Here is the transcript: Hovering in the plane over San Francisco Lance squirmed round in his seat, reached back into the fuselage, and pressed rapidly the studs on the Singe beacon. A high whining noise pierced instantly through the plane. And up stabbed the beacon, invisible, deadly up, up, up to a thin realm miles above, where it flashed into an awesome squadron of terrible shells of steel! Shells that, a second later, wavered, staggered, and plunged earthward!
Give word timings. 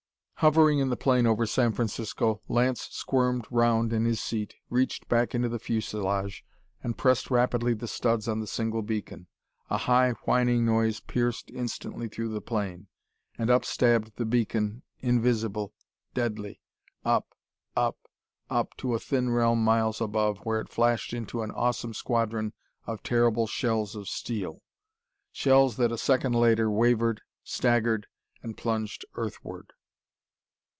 Hovering 0.43 0.79
in 0.79 0.89
the 0.89 0.97
plane 0.97 1.27
over 1.27 1.45
San 1.45 1.71
Francisco 1.71 2.41
Lance 2.47 2.87
squirmed 2.89 3.45
round 3.51 3.93
in 3.93 4.05
his 4.05 4.19
seat, 4.19 4.55
reached 4.71 5.07
back 5.07 5.35
into 5.35 5.47
the 5.49 5.59
fuselage, 5.59 6.43
and 6.81 6.97
pressed 6.97 7.29
rapidly 7.29 7.75
the 7.75 7.87
studs 7.87 8.27
on 8.27 8.39
the 8.39 8.47
Singe 8.47 8.83
beacon. 8.83 9.27
A 9.69 9.77
high 9.77 10.13
whining 10.25 10.65
noise 10.65 10.99
pierced 10.99 11.51
instantly 11.51 12.07
through 12.07 12.29
the 12.29 12.41
plane. 12.41 12.87
And 13.37 13.51
up 13.51 13.63
stabbed 13.63 14.13
the 14.15 14.25
beacon, 14.25 14.81
invisible, 14.97 15.73
deadly 16.15 16.59
up, 17.05 17.35
up, 17.75 17.97
up 18.49 18.75
to 18.77 18.95
a 18.95 18.99
thin 18.99 19.29
realm 19.29 19.63
miles 19.63 20.01
above, 20.01 20.39
where 20.39 20.59
it 20.59 20.69
flashed 20.69 21.13
into 21.13 21.43
an 21.43 21.51
awesome 21.51 21.93
squadron 21.93 22.53
of 22.87 23.03
terrible 23.03 23.45
shells 23.45 23.95
of 23.95 24.09
steel! 24.09 24.63
Shells 25.31 25.77
that, 25.77 25.91
a 25.91 25.99
second 25.99 26.33
later, 26.33 26.67
wavered, 26.67 27.21
staggered, 27.43 28.07
and 28.41 28.57
plunged 28.57 29.05
earthward! 29.13 29.73